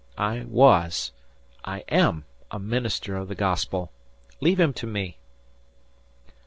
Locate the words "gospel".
3.35-3.91